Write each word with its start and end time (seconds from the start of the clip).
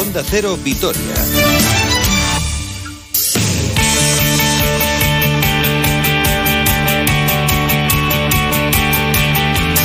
Onda 0.00 0.22
Cero 0.24 0.58
Vitoria. 0.62 1.14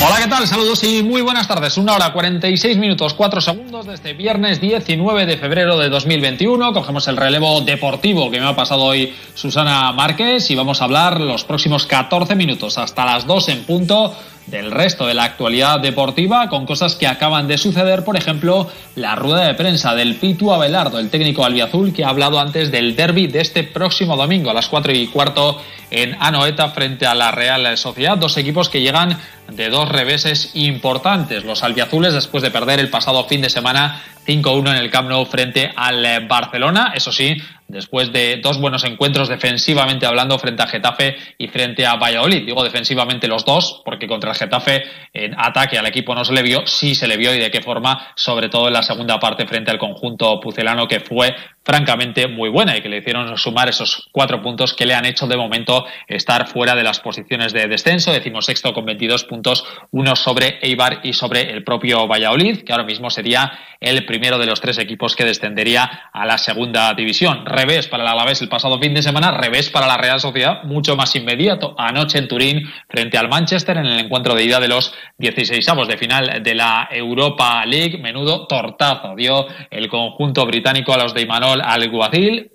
Hola, 0.04 0.16
¿qué 0.22 0.28
tal? 0.28 0.48
Saludos 0.48 0.82
y 0.82 1.04
muy 1.04 1.22
buenas 1.22 1.46
tardes. 1.46 1.76
Una 1.76 1.94
hora 1.94 2.12
46 2.12 2.76
minutos 2.78 3.14
4 3.14 3.40
segundos 3.40 3.86
de 3.86 3.94
este 3.94 4.12
viernes 4.14 4.60
19 4.60 5.26
de 5.26 5.36
febrero 5.36 5.78
de 5.78 5.88
2021. 5.88 6.72
Cogemos 6.72 7.06
el 7.06 7.16
relevo 7.16 7.60
deportivo 7.60 8.30
que 8.30 8.40
me 8.40 8.46
ha 8.46 8.56
pasado 8.56 8.82
hoy 8.82 9.14
Susana 9.34 9.92
Márquez 9.92 10.50
y 10.50 10.56
vamos 10.56 10.80
a 10.80 10.84
hablar 10.84 11.20
los 11.20 11.44
próximos 11.44 11.86
14 11.86 12.34
minutos 12.34 12.78
hasta 12.78 13.04
las 13.04 13.26
2 13.26 13.48
en 13.50 13.62
punto 13.64 14.16
del 14.46 14.70
resto 14.70 15.06
de 15.06 15.14
la 15.14 15.24
actualidad 15.24 15.80
deportiva 15.80 16.48
con 16.48 16.66
cosas 16.66 16.96
que 16.96 17.06
acaban 17.06 17.46
de 17.46 17.58
suceder, 17.58 18.04
por 18.04 18.16
ejemplo, 18.16 18.68
la 18.96 19.14
rueda 19.14 19.46
de 19.46 19.54
prensa 19.54 19.94
del 19.94 20.16
Pitu 20.16 20.52
Abelardo, 20.52 20.98
el 20.98 21.10
técnico 21.10 21.44
albiazul 21.44 21.92
que 21.92 22.04
ha 22.04 22.08
hablado 22.08 22.40
antes 22.40 22.70
del 22.70 22.96
derby 22.96 23.26
de 23.26 23.40
este 23.40 23.62
próximo 23.64 24.16
domingo 24.16 24.50
a 24.50 24.54
las 24.54 24.68
4 24.68 24.92
y 24.92 25.06
cuarto 25.06 25.60
en 25.90 26.16
Anoeta 26.20 26.70
frente 26.70 27.06
a 27.06 27.14
la 27.14 27.30
Real 27.30 27.76
Sociedad, 27.76 28.18
dos 28.18 28.36
equipos 28.36 28.68
que 28.68 28.80
llegan 28.80 29.18
de 29.48 29.68
dos 29.68 29.88
reveses 29.88 30.50
importantes. 30.54 31.44
Los 31.44 31.62
albiazules 31.62 32.14
después 32.14 32.42
de 32.42 32.50
perder 32.50 32.80
el 32.80 32.90
pasado 32.90 33.24
fin 33.24 33.42
de 33.42 33.50
semana 33.50 34.02
5-1 34.26 34.70
en 34.70 34.76
el 34.76 34.90
Camp 34.90 35.08
Nou 35.08 35.24
frente 35.26 35.70
al 35.74 36.26
Barcelona, 36.28 36.92
eso 36.94 37.10
sí, 37.10 37.36
después 37.70 38.12
de 38.12 38.40
dos 38.42 38.58
buenos 38.58 38.84
encuentros 38.84 39.28
defensivamente 39.28 40.06
hablando 40.06 40.38
frente 40.38 40.62
a 40.62 40.66
Getafe 40.66 41.16
y 41.38 41.48
frente 41.48 41.86
a 41.86 41.96
Valladolid. 41.96 42.44
Digo 42.44 42.62
defensivamente 42.62 43.28
los 43.28 43.44
dos, 43.44 43.82
porque 43.84 44.06
contra 44.06 44.30
el 44.30 44.36
Getafe 44.36 44.84
en 45.12 45.34
ataque 45.38 45.78
al 45.78 45.86
equipo 45.86 46.14
no 46.14 46.24
se 46.24 46.32
le 46.32 46.42
vio, 46.42 46.66
sí 46.66 46.94
se 46.94 47.06
le 47.06 47.16
vio 47.16 47.34
y 47.34 47.38
de 47.38 47.50
qué 47.50 47.60
forma, 47.60 48.12
sobre 48.16 48.48
todo 48.48 48.68
en 48.68 48.74
la 48.74 48.82
segunda 48.82 49.18
parte 49.18 49.46
frente 49.46 49.70
al 49.70 49.78
conjunto 49.78 50.38
pucelano 50.40 50.86
que 50.86 51.00
fue 51.00 51.34
francamente 51.70 52.26
muy 52.26 52.48
buena 52.48 52.76
y 52.76 52.82
que 52.82 52.88
le 52.88 52.96
hicieron 52.96 53.38
sumar 53.38 53.68
esos 53.68 54.08
cuatro 54.10 54.42
puntos 54.42 54.74
que 54.74 54.86
le 54.86 54.94
han 54.94 55.04
hecho 55.04 55.28
de 55.28 55.36
momento 55.36 55.86
estar 56.08 56.48
fuera 56.48 56.74
de 56.74 56.82
las 56.82 56.98
posiciones 56.98 57.52
de 57.52 57.68
descenso, 57.68 58.12
decimos 58.12 58.46
sexto 58.46 58.74
con 58.74 58.84
22 58.84 59.22
puntos, 59.22 59.64
uno 59.92 60.16
sobre 60.16 60.58
Eibar 60.62 60.98
y 61.04 61.12
sobre 61.12 61.48
el 61.52 61.62
propio 61.62 62.08
Valladolid, 62.08 62.64
que 62.64 62.72
ahora 62.72 62.82
mismo 62.82 63.08
sería 63.08 63.52
el 63.78 64.04
primero 64.04 64.36
de 64.38 64.46
los 64.46 64.60
tres 64.60 64.78
equipos 64.78 65.14
que 65.14 65.24
descendería 65.24 66.10
a 66.12 66.26
la 66.26 66.38
segunda 66.38 66.92
división. 66.94 67.46
Revés 67.46 67.86
para 67.86 68.02
el 68.02 68.08
Alavés 68.08 68.42
el 68.42 68.48
pasado 68.48 68.80
fin 68.80 68.92
de 68.92 69.02
semana, 69.02 69.30
revés 69.30 69.70
para 69.70 69.86
la 69.86 69.96
Real 69.96 70.18
Sociedad, 70.18 70.64
mucho 70.64 70.96
más 70.96 71.14
inmediato. 71.14 71.76
Anoche 71.78 72.18
en 72.18 72.26
Turín, 72.26 72.68
frente 72.88 73.16
al 73.16 73.28
Manchester, 73.28 73.76
en 73.76 73.86
el 73.86 74.00
encuentro 74.00 74.34
de 74.34 74.42
ida 74.42 74.58
de 74.58 74.66
los 74.66 74.92
16 75.18 75.68
avos 75.68 75.86
de 75.86 75.96
final 75.96 76.42
de 76.42 76.54
la 76.56 76.88
Europa 76.90 77.64
League, 77.64 77.96
menudo 77.98 78.48
tortazo 78.48 79.14
dio 79.14 79.46
el 79.70 79.88
conjunto 79.88 80.44
británico 80.46 80.92
a 80.92 80.98
los 80.98 81.14
de 81.14 81.22
Imanol 81.22 81.59
Alguacil. 81.60 82.50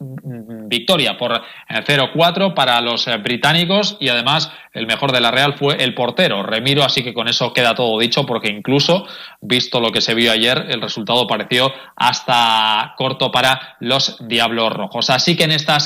Victoria 0.67 1.17
por 1.17 1.41
0-4 1.69 2.53
para 2.53 2.81
los 2.81 3.08
eh, 3.08 3.17
británicos 3.17 3.97
y 3.99 4.09
además 4.09 4.52
el 4.75 4.88
mejor 4.88 5.13
de 5.13 5.22
la 5.22 5.31
Real 5.31 5.53
fue 5.53 5.81
el 5.81 5.94
portero, 5.94 6.44
Remiro, 6.44 6.83
así 6.83 7.02
que 7.02 7.13
con 7.13 7.30
eso 7.30 7.53
queda 7.53 7.73
todo 7.75 7.97
dicho 7.97 8.25
porque 8.25 8.49
incluso, 8.49 9.07
visto 9.39 9.80
lo 9.80 9.91
que 9.91 10.02
se 10.02 10.13
vio 10.13 10.33
ayer, 10.33 10.66
el 10.69 10.81
resultado 10.81 11.25
pareció 11.27 11.72
hasta 11.95 12.94
corto 12.97 13.31
para 13.31 13.77
los 13.80 14.17
Diablos 14.27 14.73
Rojos. 14.73 15.09
Así 15.09 15.38
que 15.38 15.45
en 15.45 15.52
esta 15.52 15.77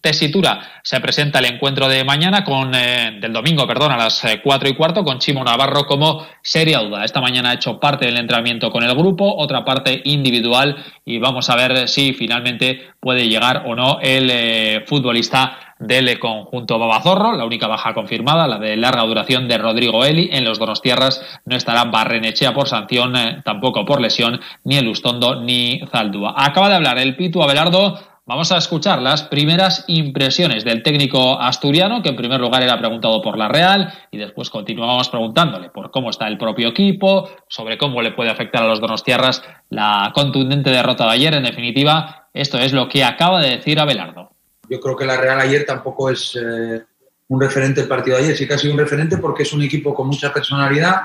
tesitura 0.00 0.80
se 0.82 0.98
presenta 1.00 1.40
el 1.40 1.44
encuentro 1.44 1.88
de 1.88 2.04
mañana 2.04 2.42
con, 2.42 2.74
eh, 2.74 3.18
del 3.20 3.34
domingo, 3.34 3.66
perdón, 3.66 3.92
a 3.92 3.98
las 3.98 4.24
4 4.42 4.68
eh, 4.68 4.72
y 4.72 4.74
cuarto 4.74 5.04
con 5.04 5.18
Chimo 5.18 5.44
Navarro 5.44 5.86
como 5.86 6.26
seria 6.40 6.78
duda. 6.78 7.04
Esta 7.04 7.20
mañana 7.20 7.50
ha 7.50 7.54
hecho 7.54 7.78
parte 7.78 8.06
del 8.06 8.16
entrenamiento 8.16 8.70
con 8.70 8.82
el 8.82 8.94
grupo, 8.94 9.36
otra 9.36 9.62
parte 9.64 10.00
individual 10.04 10.76
y 11.04 11.18
vamos 11.18 11.50
a 11.50 11.56
ver 11.56 11.86
si 11.86 12.14
finalmente 12.14 12.92
puede 12.98 13.28
llegar 13.28 13.64
o 13.66 13.74
no 13.74 13.98
el 14.16 14.30
eh, 14.30 14.84
futbolista 14.86 15.58
del 15.78 16.18
conjunto 16.18 16.78
Babazorro, 16.78 17.32
la 17.36 17.44
única 17.44 17.66
baja 17.66 17.92
confirmada, 17.92 18.46
la 18.46 18.58
de 18.58 18.76
larga 18.76 19.02
duración 19.02 19.48
de 19.48 19.58
Rodrigo 19.58 20.04
Eli. 20.04 20.28
En 20.32 20.44
los 20.44 20.58
Donostierras 20.58 21.20
no 21.44 21.56
estará 21.56 21.84
Barrenechea 21.84 22.54
por 22.54 22.68
sanción, 22.68 23.16
eh, 23.16 23.42
tampoco 23.44 23.84
por 23.84 24.00
lesión, 24.00 24.40
ni 24.64 24.76
el 24.76 24.88
Ustondo 24.88 25.40
ni 25.40 25.80
Zaldúa. 25.90 26.34
Acaba 26.36 26.68
de 26.68 26.76
hablar 26.76 26.98
el 26.98 27.16
Pitu 27.16 27.42
Abelardo. 27.42 27.98
Vamos 28.24 28.52
a 28.52 28.58
escuchar 28.58 29.02
las 29.02 29.24
primeras 29.24 29.84
impresiones 29.88 30.64
del 30.64 30.84
técnico 30.84 31.40
asturiano, 31.40 32.02
que 32.02 32.10
en 32.10 32.16
primer 32.16 32.40
lugar 32.40 32.62
era 32.62 32.78
preguntado 32.78 33.20
por 33.20 33.36
la 33.36 33.48
Real, 33.48 33.92
y 34.12 34.18
después 34.18 34.48
continuamos 34.48 35.08
preguntándole 35.08 35.70
por 35.70 35.90
cómo 35.90 36.10
está 36.10 36.28
el 36.28 36.38
propio 36.38 36.68
equipo, 36.68 37.28
sobre 37.48 37.76
cómo 37.76 38.00
le 38.00 38.12
puede 38.12 38.30
afectar 38.30 38.62
a 38.62 38.68
los 38.68 38.80
Donostierras 38.80 39.42
la 39.70 40.12
contundente 40.14 40.70
derrota 40.70 41.06
de 41.06 41.10
ayer. 41.10 41.34
En 41.34 41.42
definitiva, 41.42 42.21
esto 42.32 42.58
es 42.58 42.72
lo 42.72 42.88
que 42.88 43.04
acaba 43.04 43.40
de 43.40 43.56
decir 43.56 43.78
Abelardo. 43.78 44.30
Yo 44.68 44.80
creo 44.80 44.96
que 44.96 45.04
la 45.04 45.16
Real 45.16 45.40
ayer 45.40 45.64
tampoco 45.66 46.10
es 46.10 46.36
eh, 46.36 46.82
un 47.28 47.40
referente 47.40 47.82
el 47.82 47.88
partido 47.88 48.16
de 48.16 48.24
ayer, 48.24 48.36
sí 48.36 48.46
que 48.46 48.54
ha 48.54 48.58
sido 48.58 48.72
un 48.72 48.78
referente 48.78 49.18
porque 49.18 49.42
es 49.42 49.52
un 49.52 49.62
equipo 49.62 49.94
con 49.94 50.06
mucha 50.06 50.32
personalidad, 50.32 51.02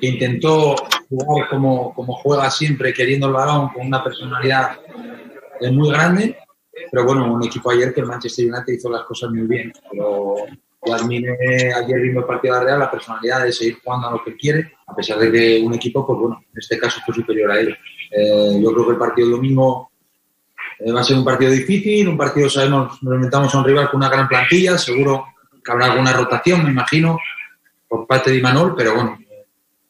que 0.00 0.08
intentó 0.08 0.74
jugar 1.08 1.48
como, 1.48 1.94
como 1.94 2.14
juega 2.14 2.50
siempre, 2.50 2.92
queriendo 2.92 3.28
el 3.28 3.32
balón, 3.32 3.68
con 3.68 3.86
una 3.86 4.02
personalidad 4.02 4.78
eh, 5.60 5.70
muy 5.70 5.90
grande, 5.90 6.36
pero 6.90 7.04
bueno, 7.04 7.32
un 7.32 7.44
equipo 7.44 7.70
ayer 7.70 7.94
que 7.94 8.00
el 8.00 8.06
Manchester 8.06 8.52
United 8.52 8.72
hizo 8.72 8.90
las 8.90 9.02
cosas 9.04 9.30
muy 9.30 9.46
bien, 9.46 9.72
pero 9.90 10.36
yo 10.86 10.94
admiré 10.94 11.72
ayer 11.72 12.00
mismo 12.00 12.20
el 12.20 12.26
partido 12.26 12.54
de 12.54 12.60
la 12.60 12.66
Real, 12.66 12.80
la 12.80 12.90
personalidad 12.90 13.44
de 13.44 13.52
seguir 13.52 13.78
jugando 13.82 14.08
a 14.08 14.12
lo 14.12 14.24
que 14.24 14.36
quiere, 14.36 14.72
a 14.86 14.94
pesar 14.94 15.18
de 15.18 15.30
que 15.30 15.62
un 15.64 15.74
equipo, 15.74 16.06
pues 16.06 16.18
bueno, 16.18 16.40
en 16.52 16.58
este 16.58 16.78
caso 16.78 17.00
fue 17.06 17.14
superior 17.14 17.50
a 17.50 17.60
ellos. 17.60 17.78
Eh, 18.10 18.60
yo 18.62 18.72
creo 18.72 18.86
que 18.86 18.92
el 18.92 18.98
partido 18.98 19.30
domingo 19.30 19.90
eh, 20.78 20.92
va 20.92 21.00
a 21.00 21.04
ser 21.04 21.16
un 21.16 21.24
partido 21.24 21.50
difícil, 21.50 22.08
un 22.08 22.16
partido, 22.16 22.48
sabemos, 22.48 23.02
nos 23.02 23.14
inventamos 23.14 23.54
a 23.54 23.58
un 23.58 23.64
rival 23.64 23.90
con 23.90 23.98
una 23.98 24.08
gran 24.08 24.28
plantilla, 24.28 24.78
seguro 24.78 25.26
que 25.64 25.72
habrá 25.72 25.86
alguna 25.86 26.12
rotación, 26.12 26.64
me 26.64 26.70
imagino, 26.70 27.18
por 27.88 28.06
parte 28.06 28.30
de 28.30 28.38
Imanol, 28.38 28.74
pero 28.76 28.94
bueno, 28.94 29.18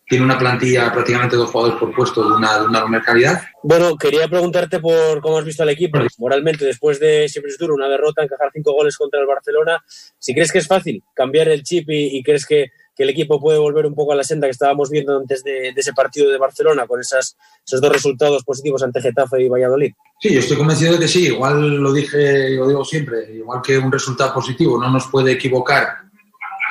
tiene 0.06 0.24
una 0.24 0.38
plantilla 0.38 0.92
prácticamente 0.92 1.36
dos 1.36 1.50
jugadores 1.50 1.78
por 1.78 1.94
puesto 1.94 2.28
de 2.28 2.36
una, 2.36 2.58
de 2.58 2.66
una 2.66 3.02
calidad. 3.02 3.42
Bueno, 3.62 3.96
quería 3.96 4.28
preguntarte 4.28 4.78
por 4.78 5.20
cómo 5.20 5.38
has 5.38 5.44
visto 5.44 5.62
al 5.62 5.70
equipo, 5.70 5.98
moralmente, 6.18 6.64
después 6.64 7.00
de 7.00 7.28
siempre 7.28 7.50
es 7.50 7.58
duro 7.58 7.74
una 7.74 7.88
derrota, 7.88 8.22
encajar 8.22 8.50
cinco 8.52 8.72
goles 8.72 8.96
contra 8.96 9.20
el 9.20 9.26
Barcelona, 9.26 9.82
si 10.18 10.34
crees 10.34 10.52
que 10.52 10.58
es 10.58 10.68
fácil 10.68 11.02
cambiar 11.14 11.48
el 11.48 11.62
chip 11.62 11.88
y 11.88 12.22
crees 12.22 12.46
que 12.46 12.70
que 12.94 13.02
el 13.02 13.10
equipo 13.10 13.40
puede 13.40 13.58
volver 13.58 13.86
un 13.86 13.94
poco 13.94 14.12
a 14.12 14.16
la 14.16 14.24
senda 14.24 14.46
que 14.46 14.52
estábamos 14.52 14.90
viendo 14.90 15.16
antes 15.16 15.42
de, 15.42 15.68
ese 15.68 15.92
partido 15.92 16.30
de 16.30 16.38
Barcelona 16.38 16.86
con 16.86 17.00
esas, 17.00 17.36
esos 17.66 17.80
dos 17.80 17.92
resultados 17.92 18.44
positivos 18.44 18.82
ante 18.82 19.00
Getafe 19.00 19.42
y 19.42 19.48
Valladolid? 19.48 19.92
Sí, 20.20 20.32
yo 20.32 20.40
estoy 20.40 20.56
convencido 20.56 20.92
de 20.92 21.00
que 21.00 21.08
sí. 21.08 21.26
Igual 21.26 21.76
lo 21.78 21.92
dije 21.92 22.50
y 22.50 22.56
lo 22.56 22.68
digo 22.68 22.84
siempre, 22.84 23.32
igual 23.34 23.60
que 23.62 23.78
un 23.78 23.90
resultado 23.90 24.34
positivo 24.34 24.78
no 24.78 24.90
nos 24.90 25.08
puede 25.08 25.32
equivocar 25.32 25.88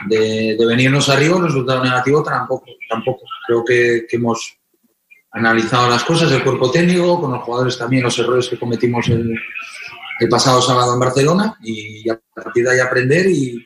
de, 0.07 0.57
venirnos 0.66 1.09
arriba, 1.09 1.35
un 1.35 1.45
resultado 1.45 1.83
negativo 1.83 2.23
tampoco. 2.23 2.66
tampoco. 2.89 3.22
Creo 3.45 3.66
que, 3.66 4.06
hemos 4.12 4.57
analizado 5.31 5.89
las 5.89 6.03
cosas, 6.03 6.31
el 6.31 6.44
cuerpo 6.44 6.72
técnico, 6.72 7.19
con 7.19 7.31
los 7.31 7.44
jugadores 7.44 7.78
también, 7.78 8.03
los 8.03 8.17
errores 8.19 8.47
que 8.47 8.59
cometimos 8.59 9.07
el, 9.09 9.35
el 10.19 10.29
pasado 10.29 10.62
sábado 10.62 10.94
en 10.94 11.00
Barcelona 11.00 11.57
y 11.62 12.07
a 12.09 12.19
partir 12.35 12.63
de 12.63 12.72
ahí 12.72 12.79
aprender 12.79 13.25
y, 13.28 13.66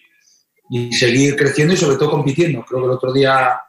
y 0.69 0.91
seguir 0.93 1.35
creciendo 1.35 1.73
y 1.73 1.77
sobre 1.77 1.97
todo 1.97 2.11
compitiendo. 2.11 2.63
Creo 2.63 2.81
que 2.81 2.85
el 2.85 2.91
otro 2.91 3.13
día 3.13 3.59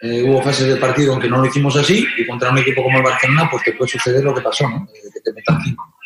eh, 0.00 0.22
hubo 0.22 0.42
fases 0.42 0.66
del 0.66 0.78
partido 0.78 1.12
aunque 1.12 1.28
no 1.28 1.38
lo 1.38 1.46
hicimos 1.46 1.76
así 1.76 2.06
y 2.18 2.26
contra 2.26 2.50
un 2.50 2.58
equipo 2.58 2.82
como 2.82 2.98
el 2.98 3.04
Barcelona 3.04 3.48
pues 3.50 3.62
te 3.64 3.72
puede 3.72 3.90
suceder 3.90 4.24
lo 4.24 4.34
que 4.34 4.42
pasó, 4.42 4.68
¿no? 4.68 4.86
Eh, 4.92 5.10
que 5.12 5.20
te 5.20 5.32
metan 5.32 5.62
cinco. 5.62 5.96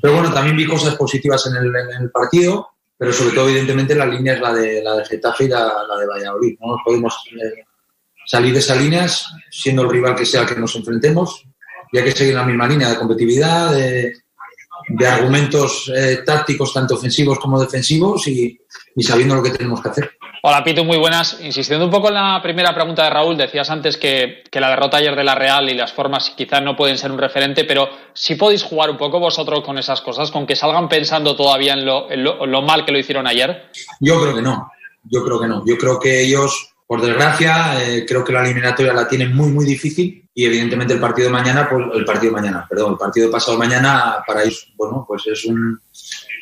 Pero 0.00 0.14
bueno, 0.14 0.32
también 0.32 0.56
vi 0.56 0.66
cosas 0.66 0.94
positivas 0.96 1.46
en 1.46 1.56
el, 1.56 1.66
en 1.74 2.02
el, 2.02 2.10
partido, 2.10 2.68
pero 2.98 3.12
sobre 3.12 3.34
todo 3.34 3.48
evidentemente 3.48 3.94
la 3.94 4.06
línea 4.06 4.34
es 4.34 4.40
la 4.40 4.52
de, 4.52 4.82
la 4.82 4.96
de 4.96 5.04
Getafe 5.04 5.44
y 5.44 5.48
la, 5.48 5.72
de 6.00 6.06
Valladolid. 6.06 6.56
No 6.60 6.72
nos 6.72 6.82
podemos 6.84 7.14
eh, 7.32 7.64
salir 8.26 8.52
de 8.52 8.58
esas 8.58 8.78
líneas 8.78 9.26
siendo 9.50 9.82
el 9.82 9.90
rival 9.90 10.14
que 10.14 10.26
sea 10.26 10.42
al 10.42 10.46
que 10.46 10.56
nos 10.56 10.74
enfrentemos 10.76 11.46
y 11.92 11.98
hay 11.98 12.04
que 12.04 12.12
seguir 12.12 12.34
la 12.34 12.44
misma 12.44 12.66
línea 12.66 12.90
de 12.90 12.96
competitividad, 12.96 13.72
de, 13.72 14.12
de 14.88 15.06
argumentos 15.06 15.90
tácticos 16.24 16.72
tanto 16.72 16.94
ofensivos 16.94 17.38
como 17.38 17.60
defensivos 17.60 18.26
y, 18.28 18.60
y 18.94 19.02
sabiendo 19.02 19.34
lo 19.34 19.42
que 19.42 19.50
tenemos 19.50 19.82
que 19.82 19.88
hacer. 19.88 20.10
Hola 20.48 20.62
Pitu, 20.62 20.84
muy 20.84 20.96
buenas. 20.96 21.38
Insistiendo 21.42 21.86
un 21.86 21.90
poco 21.90 22.06
en 22.06 22.14
la 22.14 22.40
primera 22.40 22.72
pregunta 22.72 23.02
de 23.02 23.10
Raúl, 23.10 23.36
decías 23.36 23.68
antes 23.68 23.96
que, 23.96 24.44
la 24.52 24.70
derrota 24.70 24.98
ayer 24.98 25.16
de 25.16 25.24
la 25.24 25.34
Real 25.34 25.68
y 25.68 25.74
las 25.74 25.92
formas 25.92 26.32
quizás 26.36 26.62
no 26.62 26.76
pueden 26.76 26.96
ser 26.98 27.10
un 27.10 27.18
referente, 27.18 27.64
pero 27.64 27.88
si 28.14 28.36
podéis 28.36 28.62
jugar 28.62 28.90
un 28.90 28.96
poco 28.96 29.18
vosotros 29.18 29.64
con 29.64 29.76
esas 29.76 30.00
cosas, 30.02 30.30
con 30.30 30.46
que 30.46 30.54
salgan 30.54 30.88
pensando 30.88 31.34
todavía 31.34 31.74
en 31.74 31.84
lo, 31.84 32.62
mal 32.62 32.84
que 32.84 32.92
lo 32.92 32.98
hicieron 33.00 33.26
ayer. 33.26 33.70
Yo 34.00 34.20
creo 34.20 34.36
que 34.36 34.42
no, 34.42 34.70
yo 35.02 35.24
creo 35.24 35.40
que 35.40 35.48
no. 35.48 35.64
Yo 35.66 35.76
creo 35.76 35.98
que 35.98 36.22
ellos, 36.22 36.74
por 36.86 37.02
desgracia, 37.02 37.82
eh, 37.82 38.06
creo 38.06 38.22
que 38.22 38.32
la 38.32 38.44
eliminatoria 38.44 38.92
la 38.92 39.08
tienen 39.08 39.34
muy, 39.34 39.50
muy 39.50 39.64
difícil 39.64 40.25
y 40.38 40.44
evidentemente 40.44 40.92
el 40.92 41.00
partido 41.00 41.30
mañana, 41.30 41.66
pues 41.66 41.86
el 41.94 42.04
partido 42.04 42.30
mañana, 42.30 42.66
perdón, 42.68 42.92
el 42.92 42.98
partido 42.98 43.26
de 43.26 43.32
pasado 43.32 43.56
mañana 43.56 44.18
para 44.26 44.42
ellos, 44.42 44.70
bueno, 44.76 45.02
pues 45.08 45.26
es 45.28 45.46
un 45.46 45.80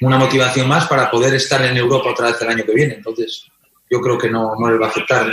una 0.00 0.18
motivación 0.18 0.68
más 0.68 0.88
para 0.88 1.08
poder 1.08 1.32
estar 1.34 1.64
en 1.64 1.76
Europa 1.76 2.10
otra 2.10 2.26
vez 2.26 2.42
el 2.42 2.48
año 2.48 2.64
que 2.64 2.74
viene. 2.74 2.94
Entonces, 2.94 3.46
yo 3.88 4.00
creo 4.00 4.18
que 4.18 4.28
no, 4.28 4.56
no 4.58 4.68
les 4.68 4.80
va 4.80 4.86
a 4.86 4.88
afectar. 4.88 5.32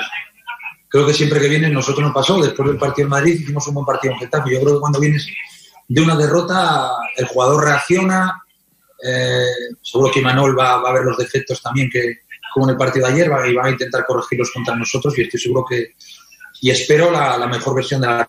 Creo 0.88 1.08
que 1.08 1.14
siempre 1.14 1.40
que 1.40 1.50
vienen, 1.50 1.74
nosotros 1.74 2.04
nos 2.04 2.14
pasó, 2.14 2.40
después 2.40 2.70
del 2.70 2.78
partido 2.78 3.08
en 3.08 3.10
Madrid 3.10 3.40
hicimos 3.40 3.68
un 3.68 3.74
buen 3.74 3.86
partido 3.86 4.14
en 4.14 4.20
Getafe. 4.20 4.52
Yo 4.52 4.62
creo 4.62 4.76
que 4.76 4.80
cuando 4.80 5.00
vienes 5.00 5.28
de 5.88 6.02
una 6.02 6.16
derrota 6.16 6.92
el 7.18 7.26
jugador 7.26 7.66
reacciona. 7.66 8.44
Eh, 9.04 9.46
seguro 9.82 10.12
que 10.12 10.22
Manol 10.22 10.58
va, 10.58 10.76
a 10.76 10.94
ver 10.94 11.04
los 11.04 11.18
defectos 11.18 11.60
también 11.60 11.90
que 11.90 12.20
como 12.54 12.68
en 12.68 12.74
el 12.74 12.78
partido 12.78 13.08
de 13.08 13.14
ayer 13.14 13.32
va, 13.32 13.48
y 13.48 13.56
va 13.56 13.66
a 13.66 13.72
intentar 13.72 14.06
corregirlos 14.06 14.52
contra 14.52 14.76
nosotros 14.76 15.18
y 15.18 15.24
estoy 15.24 15.40
seguro 15.40 15.66
que 15.68 15.96
y 16.62 16.70
espero 16.70 17.12
la, 17.12 17.38
la 17.38 17.48
mejor 17.48 17.76
versión 17.76 18.00
de 18.02 18.08
la 18.08 18.28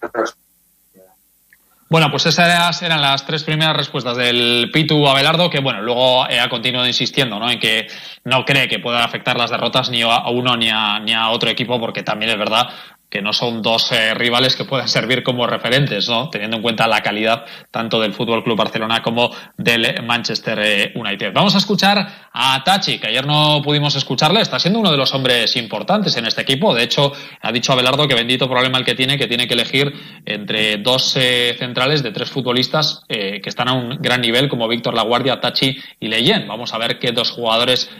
bueno, 1.92 2.10
pues 2.10 2.24
esas 2.24 2.80
eran 2.80 3.02
las 3.02 3.26
tres 3.26 3.44
primeras 3.44 3.76
respuestas 3.76 4.16
del 4.16 4.70
Pitu 4.72 5.06
Abelardo, 5.06 5.50
que 5.50 5.60
bueno, 5.60 5.82
luego 5.82 6.22
ha 6.24 6.48
continuado 6.48 6.86
insistiendo 6.86 7.38
¿no? 7.38 7.50
en 7.50 7.60
que 7.60 7.86
no 8.24 8.46
cree 8.46 8.66
que 8.66 8.78
puedan 8.78 9.02
afectar 9.02 9.36
las 9.36 9.50
derrotas 9.50 9.90
ni 9.90 10.00
a 10.00 10.30
uno 10.30 10.56
ni 10.56 10.70
a, 10.70 10.98
ni 11.00 11.12
a 11.12 11.28
otro 11.28 11.50
equipo, 11.50 11.78
porque 11.78 12.02
también 12.02 12.30
es 12.30 12.38
verdad 12.38 12.66
que 13.12 13.20
no 13.20 13.34
son 13.34 13.60
dos 13.60 13.92
eh, 13.92 14.14
rivales 14.14 14.56
que 14.56 14.64
puedan 14.64 14.88
servir 14.88 15.22
como 15.22 15.46
referentes, 15.46 16.08
¿no? 16.08 16.30
Teniendo 16.30 16.56
en 16.56 16.62
cuenta 16.62 16.86
la 16.86 17.02
calidad 17.02 17.44
tanto 17.70 18.00
del 18.00 18.14
Fútbol 18.14 18.42
Club 18.42 18.56
Barcelona 18.56 19.02
como 19.02 19.30
del 19.58 20.02
Manchester 20.02 20.58
eh, 20.62 20.92
United. 20.94 21.30
Vamos 21.34 21.54
a 21.54 21.58
escuchar 21.58 22.30
a 22.32 22.64
Tachi, 22.64 22.98
que 22.98 23.08
ayer 23.08 23.26
no 23.26 23.60
pudimos 23.62 23.94
escucharle, 23.96 24.40
está 24.40 24.58
siendo 24.58 24.80
uno 24.80 24.90
de 24.90 24.96
los 24.96 25.12
hombres 25.12 25.54
importantes 25.56 26.16
en 26.16 26.24
este 26.24 26.40
equipo. 26.40 26.74
De 26.74 26.84
hecho, 26.84 27.12
ha 27.42 27.52
dicho 27.52 27.74
Abelardo 27.74 28.08
que 28.08 28.14
bendito 28.14 28.48
problema 28.48 28.78
el 28.78 28.84
que 28.86 28.94
tiene, 28.94 29.18
que 29.18 29.26
tiene 29.26 29.46
que 29.46 29.52
elegir 29.52 29.92
entre 30.24 30.78
dos 30.78 31.14
eh, 31.16 31.54
centrales 31.58 32.02
de 32.02 32.12
tres 32.12 32.30
futbolistas 32.30 33.02
que 33.08 33.42
están 33.44 33.68
a 33.68 33.74
un 33.74 33.98
gran 34.00 34.22
nivel, 34.22 34.48
como 34.48 34.66
Víctor 34.68 34.94
Laguardia, 34.94 35.38
Tachi 35.38 35.76
y 36.00 36.08
Leyen. 36.08 36.48
Vamos 36.48 36.72
a 36.72 36.78
ver 36.78 36.98
qué 36.98 37.12
dos 37.12 37.30
jugadores 37.30 37.90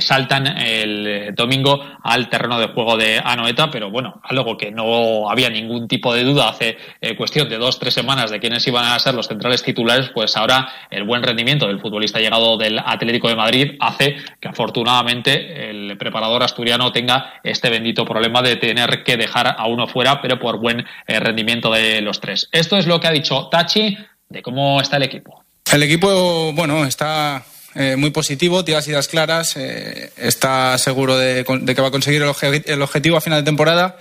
saltan 0.00 0.46
el 0.46 1.34
domingo 1.34 1.80
al 2.02 2.28
terreno 2.28 2.58
de 2.58 2.68
juego 2.68 2.96
de 2.96 3.20
Anoeta, 3.22 3.70
pero 3.70 3.90
bueno, 3.90 4.20
algo 4.24 4.55
que 4.56 4.70
no 4.70 5.30
había 5.30 5.50
ningún 5.50 5.88
tipo 5.88 6.14
de 6.14 6.24
duda 6.24 6.48
hace 6.48 6.76
eh, 7.00 7.16
cuestión 7.16 7.48
de 7.48 7.58
dos, 7.58 7.78
tres 7.78 7.94
semanas 7.94 8.30
de 8.30 8.40
quiénes 8.40 8.66
iban 8.66 8.84
a 8.84 8.98
ser 8.98 9.14
los 9.14 9.28
centrales 9.28 9.62
titulares, 9.62 10.10
pues 10.14 10.36
ahora 10.36 10.68
el 10.90 11.04
buen 11.04 11.22
rendimiento 11.22 11.66
del 11.66 11.80
futbolista 11.80 12.18
llegado 12.18 12.56
del 12.56 12.78
Atlético 12.78 13.28
de 13.28 13.36
Madrid 13.36 13.72
hace 13.80 14.16
que 14.40 14.48
afortunadamente 14.48 15.70
el 15.70 15.96
preparador 15.98 16.42
asturiano 16.42 16.92
tenga 16.92 17.40
este 17.42 17.70
bendito 17.70 18.04
problema 18.04 18.42
de 18.42 18.56
tener 18.56 19.02
que 19.04 19.16
dejar 19.16 19.54
a 19.58 19.66
uno 19.66 19.86
fuera, 19.86 20.20
pero 20.20 20.38
por 20.38 20.58
buen 20.58 20.84
eh, 21.06 21.20
rendimiento 21.20 21.72
de 21.72 22.00
los 22.00 22.20
tres. 22.20 22.48
Esto 22.52 22.76
es 22.76 22.86
lo 22.86 23.00
que 23.00 23.08
ha 23.08 23.12
dicho 23.12 23.48
Tachi 23.48 23.96
de 24.28 24.42
cómo 24.42 24.80
está 24.80 24.96
el 24.96 25.04
equipo. 25.04 25.44
El 25.72 25.82
equipo, 25.82 26.52
bueno, 26.52 26.84
está 26.84 27.44
eh, 27.74 27.96
muy 27.96 28.10
positivo, 28.10 28.64
tiene 28.64 28.78
las 28.78 28.88
ideas 28.88 29.08
claras, 29.08 29.56
está 29.56 30.78
seguro 30.78 31.18
de, 31.18 31.44
que 31.44 31.82
va 31.82 31.88
a 31.88 31.90
conseguir 31.90 32.22
el, 32.22 32.82
objetivo 32.82 33.16
a 33.16 33.20
final 33.20 33.40
de 33.40 33.44
temporada 33.44 33.98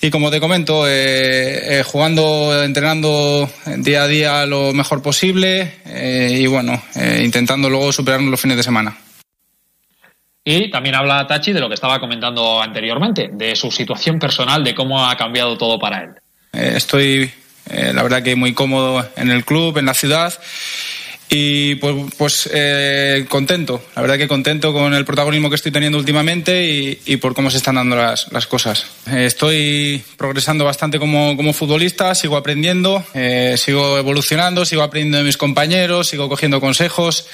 y 0.00 0.10
como 0.10 0.30
te 0.30 0.40
comento, 0.40 0.86
eh, 0.86 1.78
eh, 1.78 1.82
jugando, 1.82 2.62
entrenando 2.62 3.48
día 3.78 4.02
a 4.02 4.06
día 4.06 4.46
lo 4.46 4.72
mejor 4.72 5.02
posible 5.02 5.80
eh, 5.86 6.36
y 6.38 6.46
bueno, 6.46 6.82
intentando 7.22 7.70
luego 7.70 7.92
superarnos 7.92 8.30
los 8.30 8.40
fines 8.40 8.56
de 8.56 8.62
semana. 8.62 8.96
Y 10.44 10.70
también 10.70 10.94
habla 10.94 11.26
Tachi 11.26 11.52
de 11.52 11.60
lo 11.60 11.68
que 11.68 11.74
estaba 11.74 11.98
comentando 11.98 12.62
anteriormente, 12.62 13.30
de 13.32 13.56
su 13.56 13.70
situación 13.70 14.18
personal, 14.18 14.62
de 14.62 14.74
cómo 14.74 15.04
ha 15.04 15.16
cambiado 15.16 15.56
todo 15.56 15.78
para 15.78 16.04
él. 16.04 16.10
estoy, 16.52 17.30
la 17.68 18.02
verdad 18.02 18.22
que 18.22 18.36
muy 18.36 18.54
cómodo 18.54 19.04
en 19.16 19.30
el 19.30 19.44
club, 19.44 19.78
en 19.78 19.86
la 19.86 19.94
ciudad 19.94 20.32
y 21.28 21.74
pues, 21.76 21.94
pues 22.16 22.50
eh, 22.52 23.26
contento, 23.28 23.82
la 23.96 24.02
verdad 24.02 24.16
que 24.16 24.28
contento 24.28 24.72
con 24.72 24.94
el 24.94 25.04
protagonismo 25.04 25.48
que 25.48 25.56
estoy 25.56 25.72
teniendo 25.72 25.98
últimamente 25.98 26.64
y, 27.04 27.16
por 27.16 27.34
cómo 27.34 27.50
se 27.50 27.56
están 27.56 27.74
dando 27.74 27.96
las, 27.96 28.30
las 28.32 28.46
cosas. 28.46 28.86
Eh, 29.10 29.26
estoy 29.26 30.02
progresando 30.16 30.64
bastante 30.64 30.98
como, 30.98 31.36
como 31.36 31.52
futbolista, 31.52 32.14
sigo 32.14 32.36
aprendiendo, 32.36 33.04
eh, 33.14 33.56
sigo 33.58 33.98
evolucionando, 33.98 34.64
sigo 34.64 34.82
aprendiendo 34.82 35.18
de 35.18 35.24
mis 35.24 35.36
compañeros, 35.36 36.08
sigo 36.08 36.28
cogiendo 36.28 36.60
consejos. 36.60 37.26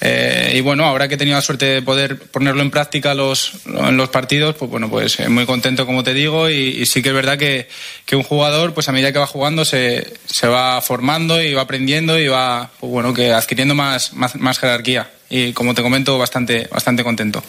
Eh, 0.00 0.52
y 0.54 0.60
bueno, 0.60 0.84
ahora 0.84 1.08
que 1.08 1.14
he 1.14 1.18
tenido 1.18 1.36
la 1.36 1.42
suerte 1.42 1.66
de 1.66 1.82
poder 1.82 2.18
ponerlo 2.18 2.60
en 2.62 2.70
práctica 2.70 3.14
los, 3.14 3.52
en 3.66 3.96
los 3.96 4.10
partidos, 4.10 4.54
pues 4.54 4.70
bueno, 4.70 4.90
pues 4.90 5.18
eh, 5.20 5.28
muy 5.28 5.46
contento 5.46 5.86
como 5.86 6.04
te 6.04 6.12
digo 6.12 6.50
y, 6.50 6.84
sí 6.86 7.02
que 7.02 7.08
es 7.08 7.14
verdad 7.14 7.38
que, 7.38 7.68
que, 8.04 8.14
un 8.14 8.22
jugador, 8.22 8.74
pues 8.74 8.88
a 8.88 8.92
medida 8.92 9.12
que 9.12 9.18
va 9.18 9.26
jugando 9.26 9.64
se, 9.64 10.12
se 10.26 10.48
va 10.48 10.80
formando 10.82 11.40
y 11.40 11.54
va 11.54 11.62
aprendiendo 11.62 12.18
y 12.18 12.28
va, 12.28 12.70
pues 12.78 12.92
bueno, 12.92 13.14
que 13.14 13.32
adquiriendo 13.32 13.74
más, 13.74 14.12
más, 14.12 14.36
más 14.36 14.58
jerarquía. 14.58 15.10
Y 15.30 15.52
como 15.52 15.74
te 15.74 15.82
comento, 15.82 16.18
bastante, 16.18 16.68
bastante 16.70 17.02
contento. 17.02 17.42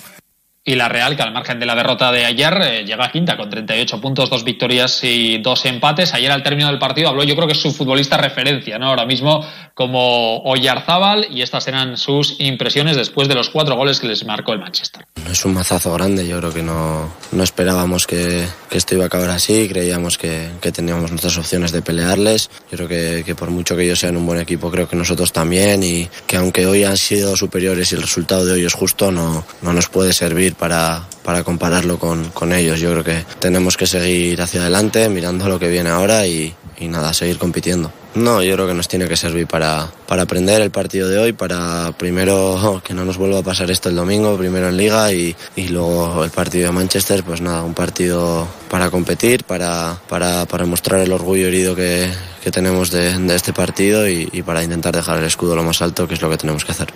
Y 0.70 0.76
la 0.76 0.90
Real, 0.90 1.16
que 1.16 1.24
al 1.24 1.32
margen 1.32 1.62
de 1.62 1.66
la 1.66 1.76
derrota 1.76 2.12
de 2.12 2.26
ayer, 2.26 2.54
eh, 2.62 2.84
llega 2.84 3.06
a 3.06 3.10
quinta 3.10 3.38
con 3.38 3.50
38 3.50 4.02
puntos, 4.02 4.30
dos 4.30 4.44
victorias 4.44 5.00
y 5.02 5.38
dos 5.38 5.64
empates. 5.64 6.14
Ayer 6.14 6.30
al 6.30 6.44
término 6.44 6.68
del 6.68 6.78
partido 6.78 7.08
habló, 7.08 7.24
yo 7.24 7.38
creo 7.38 7.48
que 7.48 7.54
es 7.54 7.62
su 7.62 7.72
futbolista 7.72 8.18
referencia, 8.18 8.78
¿no? 8.78 8.88
Ahora 8.88 9.06
mismo 9.06 9.46
como 9.74 10.40
Oyarzábal 10.40 11.28
y 11.32 11.42
estas 11.42 11.70
eran 11.70 11.96
sus 11.96 12.36
impresiones 12.40 12.98
después 12.98 13.30
de 13.30 13.36
los 13.36 13.50
cuatro 13.50 13.78
goles 13.78 14.02
que 14.02 14.08
les 14.08 14.26
marcó 14.26 14.52
el 14.52 14.60
Manchester. 14.60 15.06
Es 15.32 15.46
un 15.46 15.54
mazazo 15.54 15.94
grande, 15.94 16.28
yo 16.28 16.40
creo 16.40 16.54
que 16.54 16.64
no, 16.64 17.14
no 17.32 17.44
esperábamos 17.44 18.06
que, 18.06 18.46
esto 18.72 18.96
iba 18.96 19.06
a 19.06 19.08
acabar 19.08 19.30
así, 19.30 19.70
creíamos 19.70 20.18
que, 20.18 20.50
que, 20.60 20.74
teníamos 20.74 21.10
nuestras 21.12 21.38
opciones 21.38 21.72
de 21.72 21.82
pelearles. 21.82 22.50
Yo 22.72 22.78
creo 22.78 22.90
que, 22.90 23.24
que 23.24 23.36
por 23.36 23.52
mucho 23.52 23.78
que 23.78 23.84
ellos 23.84 24.00
sean 24.00 24.18
un 24.18 24.26
buen 24.26 24.42
equipo, 24.42 24.70
creo 24.70 24.90
que 24.90 24.98
nosotros 24.98 25.32
también 25.32 25.82
y 25.82 26.10
que 26.28 26.36
aunque 26.36 26.66
hoy 26.66 26.84
han 26.84 26.98
sido 26.98 27.38
superiores 27.38 27.92
y 27.94 27.96
el 27.96 28.02
resultado 28.02 28.46
de 28.46 28.54
hoy 28.54 28.66
es 28.66 28.74
justo, 28.74 29.14
no, 29.14 29.46
no 29.62 29.72
nos 29.72 29.88
puede 29.88 30.12
servir 30.12 30.57
para, 30.60 31.08
para 31.24 31.44
compararlo 31.44 32.00
con, 32.00 32.30
con, 32.30 32.54
ellos. 32.54 32.80
Yo 32.80 32.92
creo 32.92 33.04
que 33.04 33.26
tenemos 33.40 33.78
que 33.78 33.88
seguir 33.88 34.42
hacia 34.42 34.62
adelante, 34.62 35.08
mirando 35.10 35.48
lo 35.48 35.60
que 35.60 35.68
viene 35.68 35.90
ahora 35.90 36.28
y, 36.28 36.54
y 36.80 36.88
nada, 36.88 37.14
seguir 37.14 37.38
compitiendo. 37.38 37.92
No, 38.16 38.42
yo 38.42 38.54
creo 38.56 38.68
que 38.68 38.74
nos 38.74 38.88
tiene 38.88 39.08
que 39.08 39.16
servir 39.16 39.46
para, 39.46 39.92
para 40.08 40.24
aprender 40.24 40.62
el 40.62 40.72
partido 40.72 41.08
de 41.08 41.20
hoy, 41.20 41.34
para 41.34 41.92
primero 41.98 42.82
que 42.84 42.96
no 42.96 43.06
nos 43.06 43.18
vuelva 43.18 43.40
a 43.40 43.44
pasar 43.44 43.70
esto 43.70 43.90
el 43.90 43.96
domingo, 43.96 44.36
primero 44.38 44.70
en 44.70 44.78
liga 44.78 45.14
y, 45.14 45.36
y 45.56 45.68
luego 45.68 46.24
el 46.24 46.32
partido 46.32 46.66
de 46.66 46.72
Manchester, 46.72 47.24
pues 47.24 47.42
nada, 47.42 47.62
un 47.62 47.76
partido 47.76 48.48
para 48.70 48.90
competir, 48.90 49.44
para, 49.44 50.00
para, 50.10 50.48
para 50.48 50.66
mostrar 50.66 51.02
el 51.02 51.12
orgullo 51.12 51.48
herido 51.48 51.76
que, 51.76 52.10
que 52.44 52.50
tenemos 52.50 52.90
de, 52.90 53.36
este 53.36 53.54
partido 53.54 54.08
y 54.10 54.42
para 54.44 54.64
intentar 54.64 54.96
dejar 54.96 55.20
el 55.20 55.26
escudo 55.26 55.56
lo 55.56 55.64
más 55.64 55.82
alto, 55.84 56.08
que 56.08 56.16
es 56.16 56.22
lo 56.22 56.30
que 56.30 56.38
tenemos 56.38 56.66
que 56.66 56.72
hacer. 56.72 56.88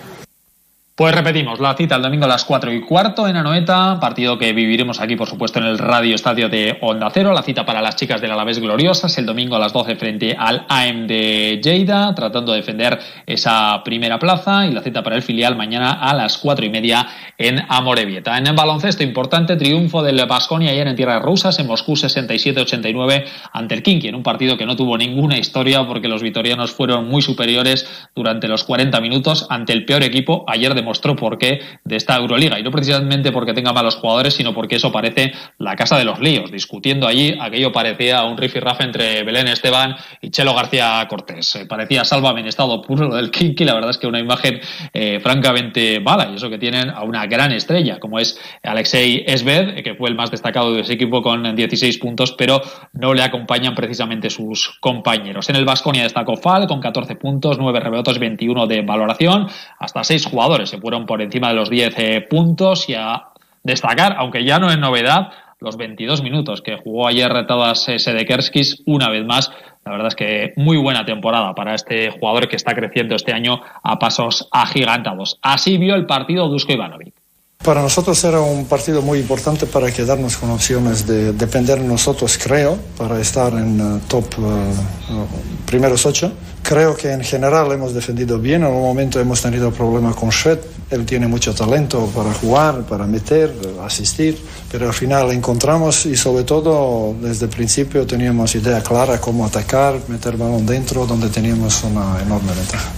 Pues 0.94 1.16
repetimos, 1.16 1.62
la 1.62 1.74
cita 1.74 1.96
el 1.96 2.02
domingo 2.02 2.26
a 2.26 2.28
las 2.28 2.44
4 2.44 2.74
y 2.74 2.82
cuarto 2.82 3.26
en 3.26 3.38
Anoeta, 3.38 3.98
partido 4.02 4.38
que 4.38 4.52
viviremos 4.52 5.00
aquí, 5.00 5.16
por 5.16 5.30
supuesto, 5.30 5.58
en 5.58 5.66
el 5.66 5.78
Radio 5.78 6.14
Estadio 6.14 6.50
de 6.50 6.78
Onda 6.82 7.10
Cero. 7.14 7.32
La 7.32 7.44
cita 7.44 7.66
para 7.66 7.82
las 7.82 7.96
chicas 7.96 8.20
del 8.20 8.32
Alavés 8.32 8.60
Gloriosas 8.60 9.18
el 9.18 9.26
domingo 9.26 9.56
a 9.56 9.60
las 9.60 9.72
12 9.72 9.96
frente 9.96 10.36
al 10.38 10.66
AM 10.68 11.08
de 11.08 11.62
Lleida, 11.64 12.14
tratando 12.14 12.52
de 12.52 12.58
defender 12.58 13.00
esa 13.26 13.82
primera 13.86 14.20
plaza. 14.20 14.68
Y 14.68 14.74
la 14.74 14.82
cita 14.82 15.02
para 15.02 15.16
el 15.16 15.22
filial 15.22 15.56
mañana 15.56 15.94
a 15.94 16.14
las 16.14 16.38
4 16.38 16.66
y 16.66 16.70
media 16.70 17.08
en 17.38 17.64
Amorebieta. 17.70 18.38
En 18.38 18.48
el 18.48 18.54
baloncesto, 18.54 19.02
importante 19.02 19.56
triunfo 19.56 20.04
del 20.04 20.26
Basconia 20.26 20.72
ayer 20.72 20.90
en 20.90 20.98
tierras 20.98 21.22
rusas, 21.22 21.58
en 21.60 21.68
Moscú 21.68 21.94
67-89 21.94 23.24
ante 23.54 23.76
el 23.76 23.82
Kinky, 23.82 24.10
en 24.10 24.16
un 24.16 24.24
partido 24.24 24.58
que 24.58 24.66
no 24.66 24.76
tuvo 24.76 24.98
ninguna 24.98 25.38
historia 25.38 25.88
porque 25.88 26.10
los 26.10 26.22
vitorianos 26.22 26.74
fueron 26.74 27.08
muy 27.08 27.22
superiores 27.22 27.88
durante 28.14 28.50
los 28.50 28.66
40 28.66 29.00
minutos 29.00 29.48
ante 29.50 29.72
el 29.72 29.86
peor 29.86 30.04
equipo 30.04 30.44
ayer 30.50 30.76
de 30.76 30.81
demostró 30.82 31.16
por 31.16 31.38
qué 31.38 31.62
de 31.84 31.96
esta 31.96 32.18
Euroliga. 32.18 32.60
Y 32.60 32.64
no 32.64 32.72
precisamente 32.72 33.32
porque 33.32 33.54
tenga 33.54 33.72
malos 33.72 33.96
jugadores, 33.96 34.34
sino 34.34 34.54
porque 34.54 34.76
eso 34.76 34.92
parece 34.92 35.32
la 35.58 35.76
casa 35.76 35.98
de 35.98 36.04
los 36.04 36.20
líos. 36.20 36.52
Discutiendo 36.52 37.08
allí, 37.08 37.38
aquello 37.40 37.72
parecía 37.72 38.24
un 38.24 38.38
rifirrafe 38.38 38.84
entre 38.84 39.24
Belén 39.24 39.48
Esteban 39.48 39.96
y 40.22 40.30
Chelo 40.32 40.54
García 40.54 41.06
Cortés. 41.08 41.56
Eh, 41.56 41.66
parecía 41.66 42.04
Sálvame 42.04 42.42
en 42.42 42.48
estado 42.48 42.82
puro 42.82 43.14
del 43.16 43.32
Kinky. 43.32 43.64
La 43.64 43.76
verdad 43.76 43.92
es 43.92 43.98
que 43.98 44.08
una 44.08 44.20
imagen 44.20 44.60
eh, 44.94 45.20
francamente 45.22 46.00
mala. 46.00 46.30
Y 46.32 46.36
eso 46.36 46.50
que 46.50 46.58
tienen 46.58 46.90
a 46.90 47.04
una 47.04 47.26
gran 47.28 47.52
estrella, 47.52 48.00
como 48.00 48.20
es 48.20 48.40
Alexei 48.64 49.24
Esved, 49.26 49.84
que 49.84 49.96
fue 49.96 50.10
el 50.10 50.16
más 50.16 50.32
destacado 50.32 50.74
de 50.74 50.82
ese 50.82 50.94
equipo 50.94 51.22
con 51.22 51.56
16 51.56 51.98
puntos, 52.00 52.34
pero 52.34 52.62
no 52.94 53.14
le 53.14 53.24
acompañan 53.24 53.76
precisamente 53.76 54.30
sus 54.30 54.78
compañeros. 54.80 55.50
En 55.50 55.56
el 55.56 55.66
Vasconia 55.66 56.04
destacó 56.04 56.36
Fal 56.36 56.68
con 56.68 56.82
14 56.82 57.16
puntos, 57.16 57.58
9 57.58 57.80
rebotes, 57.80 58.20
21 58.20 58.68
de 58.68 58.82
valoración, 58.82 59.48
hasta 59.80 60.04
6 60.04 60.26
jugadores 60.26 60.71
se 60.72 60.80
fueron 60.80 61.06
por 61.06 61.22
encima 61.22 61.50
de 61.50 61.56
los 61.56 61.70
10 61.70 61.94
eh, 61.98 62.22
puntos 62.30 62.90
y 62.90 62.96
a 62.96 63.28
destacar, 63.64 64.16
aunque 64.18 64.44
ya 64.44 64.58
no 64.58 64.72
es 64.72 64.80
novedad, 64.80 65.32
los 65.60 65.78
22 65.78 66.24
minutos 66.24 66.62
que 66.62 66.78
jugó 66.78 67.08
ayer 67.08 67.32
retadas 67.32 67.84
Sedekerskis 67.84 68.82
una 68.86 69.10
vez 69.10 69.26
más. 69.26 69.52
La 69.86 69.92
verdad 69.92 70.08
es 70.08 70.16
que 70.16 70.54
muy 70.56 70.78
buena 70.78 71.06
temporada 71.06 71.54
para 71.54 71.76
este 71.76 72.10
jugador 72.12 72.48
que 72.48 72.56
está 72.56 72.74
creciendo 72.74 73.16
este 73.16 73.34
año 73.34 73.62
a 73.84 74.00
pasos 74.00 74.48
agigantados. 74.52 75.38
Así 75.42 75.78
vio 75.78 75.96
el 75.96 76.06
partido 76.06 76.48
Dusko 76.48 76.74
Ivanovic. 76.74 77.21
Para 77.64 77.84
nosotros 77.84 78.24
era 78.24 78.42
un 78.42 78.66
partido 78.66 79.04
muy 79.04 79.20
importante 79.20 79.68
para 79.68 79.92
quedarnos 79.92 80.36
con 80.36 80.50
opciones 80.50 81.06
de 81.06 81.32
depender 81.32 81.80
de 81.80 81.88
nosotros, 81.88 82.40
creo, 82.42 82.76
para 82.98 83.22
estar 83.22 83.54
en 83.54 83.80
uh, 83.80 84.00
top 84.08 84.26
uh, 84.40 85.66
primeros 85.68 86.04
ocho. 86.08 86.32
Creo 86.64 86.96
que 86.96 87.12
en 87.12 87.24
general 87.24 87.72
hemos 87.72 87.94
defendido 87.94 88.40
bien. 88.40 88.64
En 88.64 88.70
un 88.70 88.82
momento 88.82 89.20
hemos 89.20 89.44
tenido 89.44 89.70
problemas 89.72 90.16
con 90.16 90.30
Shred. 90.30 90.58
Él 90.90 91.06
tiene 91.06 91.28
mucho 91.28 91.54
talento 91.54 92.10
para 92.16 92.34
jugar, 92.34 92.82
para 92.82 93.06
meter, 93.06 93.54
asistir. 93.86 94.44
Pero 94.72 94.88
al 94.88 94.94
final 94.94 95.32
encontramos 95.32 96.08
y 96.08 96.18
sobre 96.18 96.44
todo 96.44 97.14
desde 97.22 97.46
el 97.46 97.52
principio 97.52 98.08
teníamos 98.08 98.56
idea 98.56 98.82
clara 98.82 99.22
cómo 99.22 99.46
atacar, 99.46 100.00
meter 100.08 100.36
balón 100.36 100.66
dentro, 100.66 101.06
donde 101.06 101.30
teníamos 101.30 101.84
una 101.84 102.20
enorme 102.24 102.54
ventaja. 102.54 102.90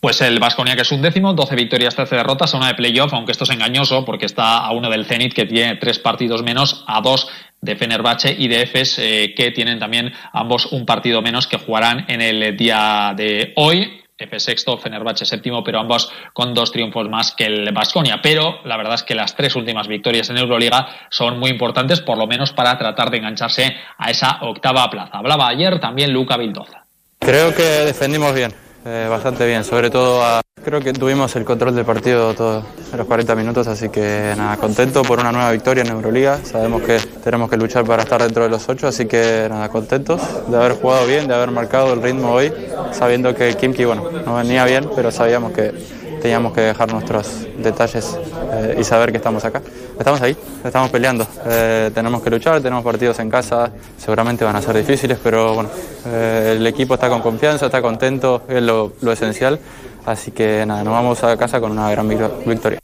Pues 0.00 0.20
el 0.20 0.38
Vasconia, 0.38 0.76
que 0.76 0.82
es 0.82 0.92
un 0.92 1.02
décimo, 1.02 1.34
12 1.34 1.56
victorias, 1.56 1.96
13 1.96 2.16
derrotas, 2.16 2.54
a 2.54 2.56
una 2.56 2.68
de 2.68 2.74
playoff, 2.74 3.12
aunque 3.12 3.32
esto 3.32 3.42
es 3.42 3.50
engañoso 3.50 4.04
porque 4.04 4.26
está 4.26 4.58
a 4.58 4.70
uno 4.70 4.88
del 4.88 5.06
Zenit, 5.06 5.34
que 5.34 5.44
tiene 5.44 5.74
tres 5.76 5.98
partidos 5.98 6.44
menos, 6.44 6.84
a 6.86 7.00
dos 7.00 7.28
de 7.60 7.74
Fenerbahce 7.74 8.32
y 8.38 8.46
de 8.46 8.62
Efes, 8.62 8.98
eh, 9.00 9.34
que 9.36 9.50
tienen 9.50 9.80
también 9.80 10.12
ambos 10.32 10.66
un 10.66 10.86
partido 10.86 11.20
menos 11.20 11.48
que 11.48 11.58
jugarán 11.58 12.04
en 12.08 12.20
el 12.20 12.56
día 12.56 13.12
de 13.16 13.52
hoy. 13.56 14.02
Efes 14.16 14.44
sexto, 14.44 14.78
Fenerbahce 14.78 15.24
séptimo, 15.24 15.64
pero 15.64 15.80
ambos 15.80 16.12
con 16.32 16.54
dos 16.54 16.70
triunfos 16.70 17.08
más 17.08 17.32
que 17.32 17.46
el 17.46 17.72
Vasconia. 17.72 18.20
Pero 18.22 18.60
la 18.64 18.76
verdad 18.76 18.94
es 18.94 19.02
que 19.02 19.16
las 19.16 19.34
tres 19.34 19.56
últimas 19.56 19.88
victorias 19.88 20.30
en 20.30 20.38
Euroliga 20.38 20.88
son 21.10 21.40
muy 21.40 21.50
importantes, 21.50 22.00
por 22.00 22.18
lo 22.18 22.28
menos 22.28 22.52
para 22.52 22.78
tratar 22.78 23.10
de 23.10 23.18
engancharse 23.18 23.76
a 23.96 24.10
esa 24.10 24.38
octava 24.42 24.88
plaza. 24.90 25.18
Hablaba 25.18 25.48
ayer 25.48 25.80
también 25.80 26.12
Luca 26.12 26.36
Vildoza. 26.36 26.84
Creo 27.18 27.52
que 27.54 27.62
defendimos 27.62 28.32
bien 28.34 28.67
eh, 28.84 29.06
bastante 29.08 29.46
bien, 29.46 29.64
sobre 29.64 29.90
todo 29.90 30.22
a, 30.22 30.40
creo 30.64 30.80
que 30.80 30.92
tuvimos 30.92 31.34
el 31.36 31.44
control 31.44 31.74
del 31.74 31.84
partido 31.84 32.34
todos 32.34 32.64
los 32.96 33.06
40 33.06 33.34
minutos, 33.34 33.66
así 33.66 33.88
que 33.88 34.34
nada, 34.36 34.56
contento 34.56 35.02
por 35.02 35.20
una 35.20 35.32
nueva 35.32 35.50
victoria 35.52 35.82
en 35.82 35.90
Euroliga, 35.90 36.38
sabemos 36.44 36.82
que 36.82 36.98
tenemos 37.22 37.48
que 37.50 37.56
luchar 37.56 37.84
para 37.84 38.02
estar 38.02 38.22
dentro 38.22 38.42
de 38.42 38.50
los 38.50 38.68
ocho, 38.68 38.86
así 38.88 39.06
que 39.06 39.46
nada, 39.48 39.68
contentos 39.68 40.20
de 40.48 40.56
haber 40.56 40.72
jugado 40.72 41.06
bien, 41.06 41.26
de 41.26 41.34
haber 41.34 41.50
marcado 41.50 41.92
el 41.92 42.02
ritmo 42.02 42.32
hoy, 42.32 42.52
sabiendo 42.92 43.34
que 43.34 43.56
Kimki, 43.56 43.84
bueno, 43.84 44.10
no 44.24 44.36
venía 44.36 44.64
bien, 44.64 44.88
pero 44.94 45.10
sabíamos 45.10 45.52
que 45.52 45.72
teníamos 46.20 46.52
que 46.52 46.60
dejar 46.60 46.92
nuestros 46.92 47.46
detalles 47.56 48.18
eh, 48.52 48.76
y 48.78 48.84
saber 48.84 49.10
que 49.10 49.18
estamos 49.18 49.44
acá. 49.44 49.62
Estamos 49.98 50.20
ahí, 50.20 50.36
estamos 50.64 50.90
peleando, 50.90 51.26
eh, 51.46 51.90
tenemos 51.94 52.22
que 52.22 52.30
luchar, 52.30 52.60
tenemos 52.60 52.84
partidos 52.84 53.18
en 53.18 53.30
casa, 53.30 53.70
seguramente 53.96 54.44
van 54.44 54.56
a 54.56 54.62
ser 54.62 54.76
difíciles, 54.76 55.18
pero 55.22 55.54
bueno, 55.54 55.70
eh, 56.06 56.54
el 56.56 56.66
equipo 56.66 56.94
está 56.94 57.08
con 57.08 57.20
confianza, 57.20 57.66
está 57.66 57.82
contento, 57.82 58.42
es 58.48 58.62
lo, 58.62 58.92
lo 59.00 59.12
esencial, 59.12 59.58
así 60.06 60.30
que 60.30 60.64
nada, 60.66 60.84
nos 60.84 60.92
vamos 60.92 61.24
a 61.24 61.36
casa 61.36 61.60
con 61.60 61.72
una 61.72 61.90
gran 61.90 62.08
victoria. 62.08 62.78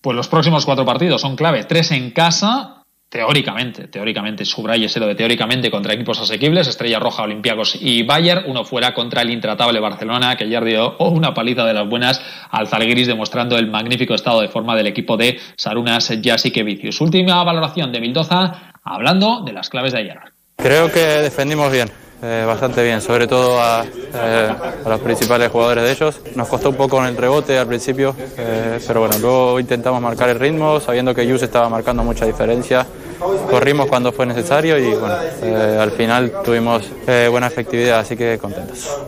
Pues 0.00 0.16
los 0.16 0.28
próximos 0.28 0.66
cuatro 0.66 0.84
partidos 0.84 1.22
son 1.22 1.34
clave, 1.34 1.64
tres 1.64 1.90
en 1.90 2.10
casa 2.10 2.83
teóricamente, 3.14 3.86
teóricamente, 3.86 4.44
subrayese 4.44 4.98
lo 4.98 5.06
de 5.06 5.14
teóricamente 5.14 5.70
contra 5.70 5.94
equipos 5.94 6.20
asequibles, 6.20 6.66
Estrella 6.66 6.98
Roja, 6.98 7.22
Olympiacos 7.22 7.78
y 7.80 8.02
Bayern, 8.02 8.42
uno 8.48 8.64
fuera 8.64 8.92
contra 8.92 9.22
el 9.22 9.30
intratable 9.30 9.78
Barcelona, 9.78 10.34
que 10.34 10.42
ayer 10.42 10.64
dio 10.64 10.96
una 10.98 11.32
paliza 11.32 11.64
de 11.64 11.74
las 11.74 11.88
buenas 11.88 12.20
al 12.50 12.66
Zalgiris, 12.66 13.06
demostrando 13.06 13.56
el 13.56 13.68
magnífico 13.68 14.14
estado 14.14 14.40
de 14.40 14.48
forma 14.48 14.74
del 14.74 14.88
equipo 14.88 15.16
de 15.16 15.38
Sarunas 15.54 16.10
Jasikevicius. 16.24 17.00
Última 17.00 17.44
valoración 17.44 17.92
de 17.92 18.00
Mildoza, 18.00 18.72
hablando 18.82 19.42
de 19.42 19.52
las 19.52 19.70
claves 19.70 19.92
de 19.92 20.00
ayer. 20.00 20.18
Creo 20.56 20.90
que 20.90 20.98
defendimos 20.98 21.70
bien. 21.70 21.88
Eh, 22.20 22.44
bastante 22.46 22.82
bien, 22.82 23.00
sobre 23.00 23.26
todo 23.26 23.60
a, 23.60 23.84
eh, 23.84 24.50
a, 24.84 24.88
los 24.88 25.00
principales 25.00 25.50
jugadores 25.52 25.84
de 25.84 25.92
ellos. 25.92 26.20
Nos 26.34 26.48
costó 26.48 26.70
un 26.70 26.76
poco 26.76 26.98
en 27.00 27.10
el 27.10 27.16
rebote 27.16 27.58
al 27.58 27.66
principio, 27.66 28.16
eh, 28.18 28.80
pero 28.86 29.00
bueno, 29.00 29.18
luego 29.18 29.60
intentamos 29.60 30.00
marcar 30.00 30.30
el 30.30 30.40
ritmo, 30.40 30.80
sabiendo 30.80 31.14
que 31.14 31.26
Yus 31.26 31.42
estaba 31.42 31.68
marcando 31.68 32.02
mucha 32.02 32.24
diferencia. 32.24 32.86
Corrimos 33.50 33.86
cuando 33.86 34.12
fue 34.12 34.26
necesario 34.26 34.78
y 34.78 34.94
bueno, 34.94 35.14
al 35.80 35.92
final 35.92 36.32
tuvimos 36.42 36.90
buena 37.06 37.46
efectividad, 37.46 38.00
así 38.00 38.16
que 38.16 38.38
contentos. 38.38 39.04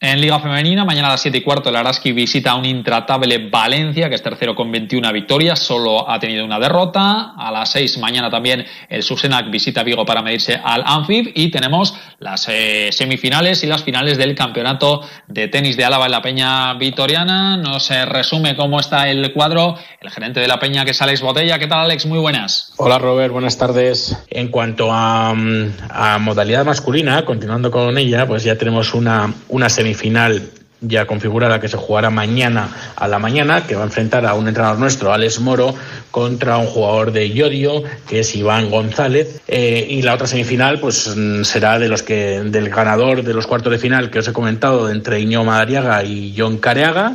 En 0.00 0.20
Liga 0.20 0.38
Femenina, 0.38 0.84
mañana 0.84 1.08
a 1.08 1.10
las 1.10 1.22
7 1.22 1.38
y 1.38 1.40
cuarto, 1.40 1.70
el 1.70 1.74
Araski 1.74 2.12
visita 2.12 2.52
a 2.52 2.54
un 2.54 2.64
intratable 2.64 3.48
Valencia, 3.50 4.08
que 4.08 4.14
es 4.14 4.22
tercero 4.22 4.54
con 4.54 4.70
21 4.70 5.12
victorias, 5.12 5.58
solo 5.58 6.08
ha 6.08 6.20
tenido 6.20 6.44
una 6.44 6.60
derrota. 6.60 7.32
A 7.36 7.50
las 7.50 7.72
6 7.72 7.98
mañana 7.98 8.30
también 8.30 8.64
el 8.88 9.02
Susenac 9.02 9.50
visita 9.50 9.82
Vigo 9.82 10.06
para 10.06 10.22
medirse 10.22 10.54
al 10.62 10.84
Anfib. 10.86 11.32
Y 11.34 11.50
tenemos 11.50 11.96
las 12.20 12.46
eh, 12.48 12.90
semifinales 12.92 13.64
y 13.64 13.66
las 13.66 13.82
finales 13.82 14.18
del 14.18 14.36
campeonato 14.36 15.02
de 15.26 15.48
tenis 15.48 15.76
de 15.76 15.84
Álava 15.84 16.06
en 16.06 16.12
la 16.12 16.22
Peña 16.22 16.74
Vitoriana. 16.74 17.56
Nos 17.56 17.90
resume 17.90 18.54
cómo 18.54 18.78
está 18.78 19.08
el 19.08 19.32
cuadro 19.32 19.74
el 20.00 20.10
gerente 20.10 20.38
de 20.38 20.46
la 20.46 20.60
Peña, 20.60 20.84
que 20.84 20.92
es 20.92 21.02
Alex 21.02 21.22
Botella. 21.22 21.58
¿Qué 21.58 21.66
tal, 21.66 21.80
Alex? 21.80 22.06
Muy 22.06 22.20
buenas. 22.20 22.72
Hola, 22.76 23.00
Robert. 23.00 23.32
Buenas 23.32 23.58
tardes. 23.58 24.16
En 24.30 24.46
cuanto 24.46 24.92
a, 24.92 25.30
a 25.30 26.18
modalidad 26.20 26.64
masculina, 26.64 27.24
continuando 27.24 27.72
con 27.72 27.98
ella, 27.98 28.28
pues 28.28 28.44
ya 28.44 28.56
tenemos 28.56 28.94
una, 28.94 29.34
una 29.48 29.68
semifinal 29.68 29.87
semifinal 29.88 30.42
ya 30.80 31.06
configurada 31.06 31.60
que 31.60 31.68
se 31.68 31.76
jugará 31.76 32.10
mañana 32.10 32.68
a 32.94 33.08
la 33.08 33.18
mañana, 33.18 33.66
que 33.66 33.74
va 33.74 33.82
a 33.82 33.86
enfrentar 33.86 34.24
a 34.26 34.34
un 34.34 34.46
entrenador 34.46 34.78
nuestro, 34.78 35.12
Alex 35.12 35.40
Moro, 35.40 35.74
contra 36.12 36.56
un 36.58 36.66
jugador 36.66 37.10
de 37.10 37.30
Yodio, 37.30 37.82
que 38.06 38.20
es 38.20 38.36
Iván 38.36 38.70
González. 38.70 39.40
Eh, 39.48 39.86
y 39.90 40.02
la 40.02 40.14
otra 40.14 40.28
semifinal, 40.28 40.78
pues 40.78 41.14
mm, 41.16 41.42
será 41.42 41.78
de 41.78 41.88
los 41.88 42.02
que, 42.02 42.42
del 42.44 42.68
ganador 42.70 43.24
de 43.24 43.34
los 43.34 43.46
cuartos 43.46 43.72
de 43.72 43.78
final 43.78 44.10
que 44.10 44.20
os 44.20 44.28
he 44.28 44.32
comentado, 44.32 44.88
entre 44.90 45.20
Iño 45.20 45.42
Madariaga 45.42 46.04
y 46.04 46.34
John 46.36 46.58
Careaga, 46.58 47.14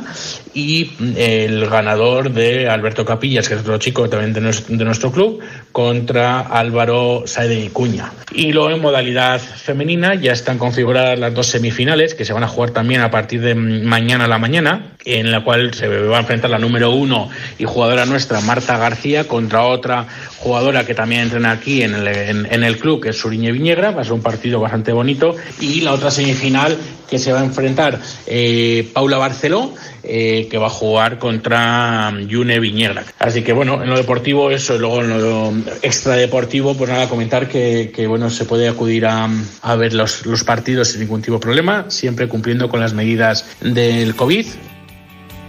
y 0.52 0.92
mm, 0.98 1.12
el 1.16 1.66
ganador 1.66 2.32
de 2.32 2.68
Alberto 2.68 3.06
Capillas, 3.06 3.48
que 3.48 3.54
es 3.54 3.60
otro 3.60 3.78
chico 3.78 4.08
también 4.10 4.34
de 4.34 4.44
de 4.44 4.84
nuestro 4.84 5.10
club, 5.10 5.40
contra 5.74 6.38
Álvaro 6.38 7.24
Saede 7.26 7.68
Cuña. 7.70 8.12
Y 8.32 8.52
luego 8.52 8.70
en 8.70 8.80
modalidad 8.80 9.40
femenina 9.40 10.14
ya 10.14 10.30
están 10.30 10.56
configuradas 10.56 11.18
las 11.18 11.34
dos 11.34 11.48
semifinales, 11.48 12.14
que 12.14 12.24
se 12.24 12.32
van 12.32 12.44
a 12.44 12.48
jugar 12.48 12.70
también 12.70 13.00
a 13.00 13.10
partir 13.10 13.40
de 13.40 13.56
mañana 13.56 14.26
a 14.26 14.28
la 14.28 14.38
mañana, 14.38 14.92
en 15.04 15.32
la 15.32 15.42
cual 15.42 15.74
se 15.74 15.88
va 15.88 16.18
a 16.18 16.20
enfrentar 16.20 16.50
la 16.50 16.60
número 16.60 16.92
uno 16.92 17.28
y 17.58 17.64
jugadora 17.64 18.06
nuestra, 18.06 18.40
Marta 18.40 18.78
García, 18.78 19.26
contra 19.26 19.64
otra 19.64 20.06
jugadora 20.38 20.86
que 20.86 20.94
también 20.94 21.22
entrena 21.22 21.50
aquí 21.50 21.82
en 21.82 21.94
el, 21.94 22.06
en, 22.06 22.62
el 22.62 22.78
club, 22.78 23.02
que 23.02 23.08
es 23.08 23.18
Suriñe 23.18 23.50
Viñegra. 23.50 23.90
Va 23.90 24.02
a 24.02 24.04
ser 24.04 24.12
un 24.12 24.22
partido 24.22 24.60
bastante 24.60 24.92
bonito. 24.92 25.34
Y 25.60 25.80
la 25.80 25.92
otra 25.92 26.12
semifinal 26.12 26.78
que 27.08 27.18
se 27.18 27.32
va 27.32 27.40
a 27.40 27.44
enfrentar 27.44 27.98
eh, 28.26 28.88
Paula 28.92 29.18
Barceló, 29.18 29.72
eh, 30.02 30.48
que 30.50 30.58
va 30.58 30.66
a 30.66 30.70
jugar 30.70 31.18
contra 31.18 32.12
Yune 32.26 32.60
Viñegra. 32.60 33.04
Así 33.18 33.42
que 33.42 33.52
bueno, 33.52 33.82
en 33.82 33.90
lo 33.90 33.96
deportivo 33.96 34.50
eso, 34.50 34.78
luego 34.78 35.02
en 35.02 35.10
lo 35.10 35.52
extradeportivo, 35.82 36.76
pues 36.76 36.90
nada, 36.90 37.08
comentar 37.08 37.48
que, 37.48 37.92
que 37.94 38.06
bueno, 38.06 38.30
se 38.30 38.44
puede 38.44 38.68
acudir 38.68 39.06
a, 39.06 39.28
a 39.62 39.76
ver 39.76 39.94
los, 39.94 40.26
los 40.26 40.44
partidos 40.44 40.88
sin 40.88 41.00
ningún 41.00 41.22
tipo 41.22 41.34
de 41.34 41.40
problema, 41.40 41.86
siempre 41.88 42.28
cumpliendo 42.28 42.68
con 42.68 42.80
las 42.80 42.92
medidas 42.94 43.46
del 43.60 44.14
COVID. 44.14 44.46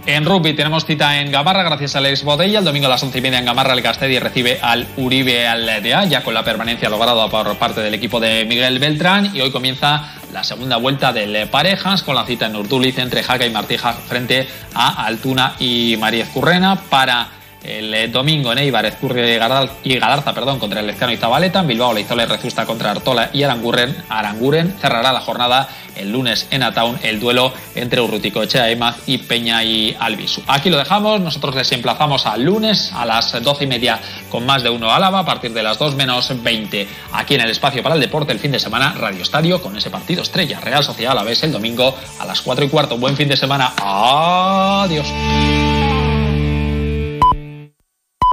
En 0.06 0.24
rugby 0.24 0.52
tenemos 0.54 0.86
cita 0.86 1.20
en 1.20 1.32
Gamarra 1.32 1.64
gracias 1.64 1.96
a 1.96 1.98
Alex 1.98 2.22
Botella. 2.22 2.60
El 2.60 2.64
domingo 2.64 2.86
a 2.86 2.90
las 2.90 3.02
once 3.02 3.18
y 3.18 3.20
media 3.20 3.40
en 3.40 3.44
Gamarra 3.44 3.74
el 3.74 3.82
Castedi 3.82 4.20
recibe 4.20 4.60
al 4.62 4.86
Uribe 4.96 5.48
Aldea, 5.48 6.04
ya 6.04 6.22
con 6.22 6.32
la 6.32 6.44
permanencia 6.44 6.88
lograda 6.88 7.28
por 7.28 7.56
parte 7.56 7.80
del 7.80 7.92
equipo 7.92 8.20
de 8.20 8.44
Miguel 8.44 8.78
Beltrán. 8.78 9.34
Y 9.34 9.40
hoy 9.40 9.50
comienza 9.50 10.14
la 10.32 10.44
segunda 10.44 10.76
vuelta 10.76 11.12
del 11.12 11.48
Parejas 11.48 12.04
con 12.04 12.14
la 12.14 12.24
cita 12.24 12.46
en 12.46 12.54
Urduliz 12.54 12.96
entre 12.98 13.24
Jaca 13.24 13.46
y 13.46 13.50
Martija 13.50 13.94
frente 13.94 14.46
a 14.74 15.06
Altuna 15.06 15.56
y 15.58 15.96
María 15.98 16.26
Currena 16.26 16.76
para 16.88 17.28
el 17.62 17.92
eh, 17.94 18.08
domingo 18.08 18.52
en 18.52 18.58
Eibar, 18.58 18.86
Ezcurri 18.86 19.22
y 19.84 19.98
Galarza 19.98 20.32
perdón, 20.32 20.58
contra 20.58 20.80
el 20.80 20.86
Lezcano 20.86 21.12
y 21.12 21.16
Zabaleta. 21.16 21.60
En 21.60 21.66
Bilbao, 21.66 21.92
Leizola 21.92 22.24
y 22.24 22.26
Rezusta 22.26 22.64
contra 22.64 22.90
Artola 22.90 23.30
y 23.32 23.42
Aranguren. 23.42 23.96
Aranguren 24.08 24.76
cerrará 24.80 25.12
la 25.12 25.20
jornada 25.20 25.68
el 25.96 26.12
lunes 26.12 26.46
en 26.50 26.62
Ataun 26.62 26.98
el 27.02 27.18
duelo 27.18 27.52
entre 27.74 28.00
Urrutico, 28.00 28.42
Echea, 28.42 28.70
Emaz 28.70 28.96
y 29.06 29.18
Peña 29.18 29.64
y 29.64 29.96
Albisu. 29.98 30.42
Aquí 30.46 30.70
lo 30.70 30.76
dejamos. 30.76 31.20
Nosotros 31.20 31.54
les 31.54 31.72
emplazamos 31.72 32.26
al 32.26 32.42
lunes 32.42 32.92
a 32.94 33.04
las 33.04 33.42
doce 33.42 33.64
y 33.64 33.66
media 33.66 33.98
con 34.28 34.44
más 34.46 34.62
de 34.62 34.70
uno 34.70 34.90
Álava 34.90 35.20
a 35.20 35.24
partir 35.24 35.52
de 35.52 35.62
las 35.62 35.78
2 35.78 35.96
menos 35.96 36.30
20 36.42 36.88
aquí 37.12 37.34
en 37.34 37.40
el 37.40 37.50
espacio 37.50 37.82
para 37.82 37.94
el 37.94 38.00
deporte 38.00 38.32
el 38.32 38.38
fin 38.38 38.52
de 38.52 38.58
semana 38.58 38.94
Radio 38.98 39.22
Estadio 39.22 39.60
con 39.60 39.76
ese 39.76 39.90
partido 39.90 40.22
estrella 40.22 40.60
Real 40.60 40.84
Sociedad 40.84 41.12
a 41.12 41.16
la 41.16 41.22
vez 41.22 41.42
el 41.42 41.52
domingo 41.52 41.94
a 42.18 42.26
las 42.26 42.42
4 42.42 42.64
y 42.64 42.68
cuarto. 42.68 42.98
Buen 42.98 43.16
fin 43.16 43.28
de 43.28 43.36
semana. 43.36 43.72
Adiós. 43.78 45.06